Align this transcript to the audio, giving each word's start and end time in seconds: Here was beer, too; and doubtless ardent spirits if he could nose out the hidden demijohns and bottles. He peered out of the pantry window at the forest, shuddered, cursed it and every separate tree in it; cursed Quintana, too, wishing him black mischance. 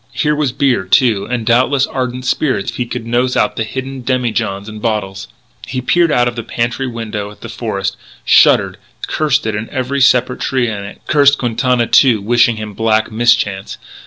Here 0.13 0.35
was 0.35 0.51
beer, 0.51 0.85
too; 0.85 1.25
and 1.29 1.45
doubtless 1.45 1.85
ardent 1.85 2.25
spirits 2.25 2.71
if 2.71 2.77
he 2.77 2.87
could 2.87 3.05
nose 3.05 3.37
out 3.37 3.55
the 3.55 3.63
hidden 3.63 4.01
demijohns 4.01 4.67
and 4.67 4.81
bottles. 4.81 5.27
He 5.67 5.79
peered 5.79 6.11
out 6.11 6.27
of 6.27 6.35
the 6.35 6.41
pantry 6.41 6.87
window 6.87 7.29
at 7.29 7.41
the 7.41 7.49
forest, 7.49 7.97
shuddered, 8.25 8.79
cursed 9.05 9.45
it 9.45 9.53
and 9.53 9.69
every 9.69 10.01
separate 10.01 10.39
tree 10.39 10.67
in 10.67 10.83
it; 10.85 11.01
cursed 11.05 11.37
Quintana, 11.37 11.85
too, 11.85 12.19
wishing 12.19 12.55
him 12.55 12.73
black 12.73 13.11
mischance. 13.11 13.77